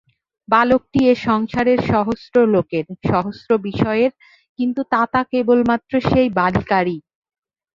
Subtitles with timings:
[0.47, 4.11] বালকটি এ সংসারের সহস্র লোকের, সহস্র বিষয়ের,
[4.59, 6.97] কিন্তু তাতা কেবলমাত্র সেই বালিকারই।